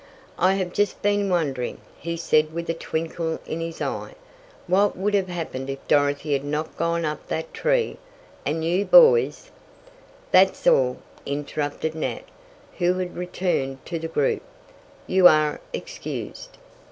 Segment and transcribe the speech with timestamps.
[0.39, 4.13] "I have just been wondering," he said with a twinkle in his eye,
[4.65, 7.97] "what would have happened if Dorothy had not gone up that tree.
[8.43, 9.51] And you boys"
[10.31, 12.23] "That's all," interrupted Nat,
[12.79, 14.41] who had returned to the group.
[15.05, 16.57] "You are excused."